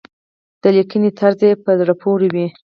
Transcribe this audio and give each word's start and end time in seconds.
د 0.61 0.63
لیکنې 0.77 1.09
طرز 1.19 1.39
يې 1.49 1.53
په 1.63 1.71
زړه 1.79 1.93
پورې 2.01 2.27
وي. 2.33 2.47